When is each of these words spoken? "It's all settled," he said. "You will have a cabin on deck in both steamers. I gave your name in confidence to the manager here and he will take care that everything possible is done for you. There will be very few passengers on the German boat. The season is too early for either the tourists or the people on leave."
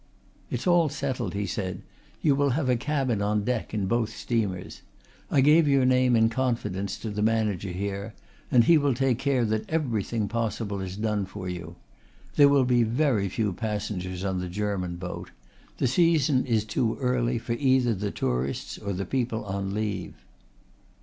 "It's 0.49 0.65
all 0.65 0.89
settled," 0.89 1.35
he 1.35 1.45
said. 1.45 1.83
"You 2.23 2.33
will 2.33 2.49
have 2.57 2.69
a 2.69 2.75
cabin 2.75 3.21
on 3.21 3.43
deck 3.43 3.71
in 3.71 3.85
both 3.85 4.09
steamers. 4.15 4.81
I 5.29 5.41
gave 5.41 5.67
your 5.67 5.85
name 5.85 6.15
in 6.15 6.27
confidence 6.27 6.97
to 6.97 7.11
the 7.11 7.21
manager 7.21 7.69
here 7.69 8.15
and 8.49 8.63
he 8.63 8.79
will 8.79 8.95
take 8.95 9.19
care 9.19 9.45
that 9.45 9.69
everything 9.69 10.27
possible 10.27 10.81
is 10.81 10.97
done 10.97 11.27
for 11.27 11.47
you. 11.47 11.75
There 12.35 12.49
will 12.49 12.65
be 12.65 12.81
very 12.81 13.29
few 13.29 13.53
passengers 13.53 14.25
on 14.25 14.39
the 14.39 14.49
German 14.49 14.95
boat. 14.95 15.29
The 15.77 15.85
season 15.85 16.47
is 16.47 16.65
too 16.65 16.95
early 16.99 17.37
for 17.37 17.53
either 17.53 17.93
the 17.93 18.09
tourists 18.09 18.79
or 18.79 18.93
the 18.93 19.05
people 19.05 19.45
on 19.45 19.71
leave." 19.75 20.15